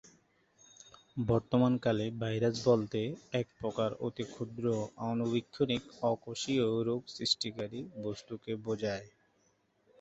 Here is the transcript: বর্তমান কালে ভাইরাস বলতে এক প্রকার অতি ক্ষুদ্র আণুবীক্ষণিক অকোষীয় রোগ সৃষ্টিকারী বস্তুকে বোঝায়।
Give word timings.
বর্তমান 1.23 1.73
কালে 1.77 2.05
ভাইরাস 2.21 2.55
বলতে 2.65 2.99
এক 3.33 3.47
প্রকার 3.59 3.89
অতি 4.05 4.25
ক্ষুদ্র 4.27 4.65
আণুবীক্ষণিক 5.03 5.83
অকোষীয় 6.03 6.67
রোগ 6.87 7.01
সৃষ্টিকারী 7.15 7.79
বস্তুকে 8.03 8.51
বোঝায়। 8.65 9.07